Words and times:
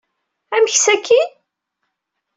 Amek 0.55 0.75
sakkin? 0.85 1.27